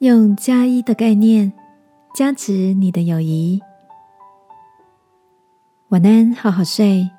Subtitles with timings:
[0.00, 1.52] 用加一的概念
[2.14, 3.60] 加持你的友谊。
[5.90, 7.10] 晚安，好好睡，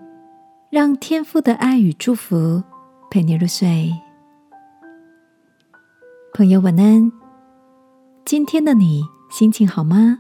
[0.72, 2.64] 让天父的爱与祝福
[3.12, 3.94] 陪你入睡。
[6.34, 7.12] 朋友，晚安。
[8.26, 10.18] 今天的你心情好吗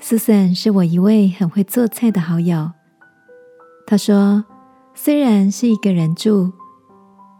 [0.00, 2.72] ？Susan 是我一位很会做菜的好友。
[3.86, 4.44] 她说，
[4.94, 6.50] 虽然是一个人住，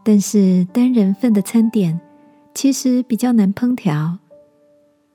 [0.04, 2.00] 但是单人份的餐点
[2.54, 4.18] 其实比较难烹调，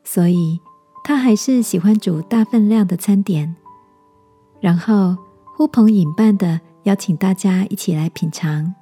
[0.04, 0.60] 所以
[1.04, 3.56] 他还是喜欢煮大分量的餐点，
[4.60, 5.16] 然后
[5.56, 8.74] 呼朋引伴的邀请大家一起来品尝。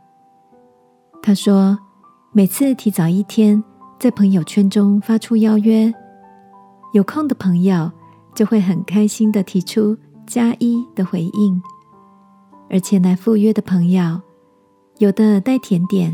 [1.22, 1.78] 他说，
[2.32, 3.64] 每次提早一天。
[4.00, 5.94] 在朋友圈中发出邀约，
[6.92, 7.90] 有空的朋友
[8.36, 9.98] 就会很开心的提出
[10.28, 11.62] 加一的回应，
[12.70, 14.20] 而前来赴约的朋友，
[14.98, 16.12] 有的带甜点，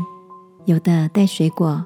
[0.66, 1.84] 有的带水果，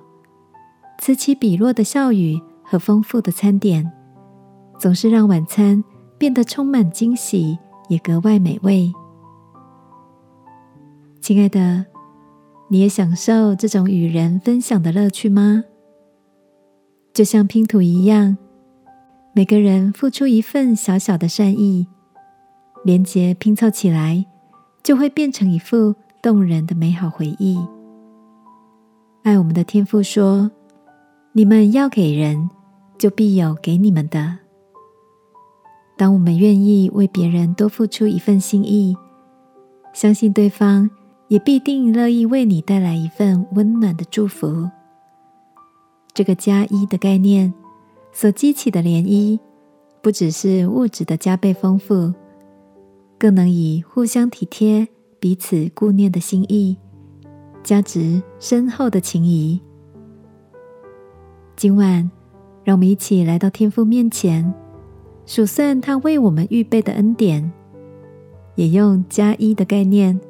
[0.99, 3.91] 此起彼落的笑语和丰富的餐点，
[4.79, 5.83] 总是让晚餐
[6.17, 8.93] 变得充满惊喜，也格外美味。
[11.21, 11.85] 亲爱的，
[12.69, 15.65] 你也享受这种与人分享的乐趣吗？
[17.13, 18.37] 就像拼图一样，
[19.35, 21.87] 每个人付出一份小小的善意，
[22.85, 24.25] 连结拼凑起来，
[24.83, 27.59] 就会变成一幅动人的美好回忆。
[29.23, 30.51] 爱我们的天父说
[31.37, 32.49] ：“你们要给人，
[32.97, 34.39] 就必有给你们的。”
[35.99, 38.97] 当我们愿意为别人多付出一份心意，
[39.93, 40.89] 相信对方
[41.27, 44.71] 也必定乐意为你带来一份温暖的祝福。
[46.13, 47.53] 这个加一的概念
[48.13, 49.41] 所激起的涟漪，
[50.01, 52.15] 不只是物质的加倍丰富，
[53.19, 54.87] 更能以互相体贴、
[55.19, 56.77] 彼此顾念的心意，
[57.65, 59.61] 加值深厚的情谊。
[61.57, 62.11] 今晚，
[62.65, 64.53] 让我们一起来到天父面前，
[65.25, 67.53] 数算他为我们预备的恩典，
[68.57, 70.21] 也用加一的概念，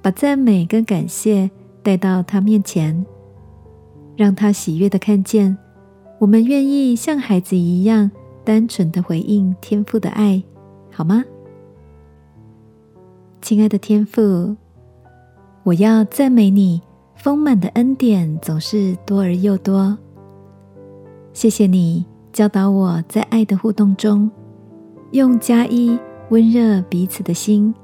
[0.00, 1.50] 把赞美跟感谢
[1.82, 3.04] 带到他面前。
[4.16, 5.56] 让他喜悦的看见，
[6.18, 8.10] 我们愿意像孩子一样
[8.42, 10.42] 单纯的回应天父的爱，
[10.90, 11.22] 好吗？
[13.42, 14.56] 亲爱的天父，
[15.64, 16.80] 我要赞美你
[17.14, 19.96] 丰满的恩典总是多而又多。
[21.36, 22.02] 谢谢你
[22.32, 24.30] 教导我在爱的互动中，
[25.10, 25.98] 用加一
[26.30, 27.74] 温热彼此的心。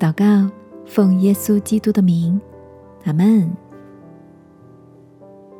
[0.00, 0.50] 祷告，
[0.84, 2.40] 奉耶稣基督的名，
[3.04, 3.48] 阿门。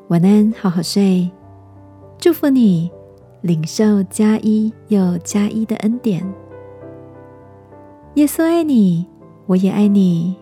[0.08, 1.30] 晚安，好好睡。
[2.18, 2.90] 祝福你，
[3.42, 6.26] 领受加一又加一的恩典。
[8.14, 9.06] 耶稣爱你，
[9.46, 10.41] 我也爱你。